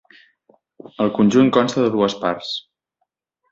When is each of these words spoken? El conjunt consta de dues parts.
El 1.05 1.11
conjunt 1.19 1.53
consta 1.59 1.85
de 1.85 1.93
dues 1.99 2.19
parts. 2.25 2.57